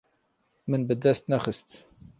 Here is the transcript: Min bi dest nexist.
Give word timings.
Min 0.69 0.81
bi 0.87 0.95
dest 1.03 1.25
nexist. 1.31 1.69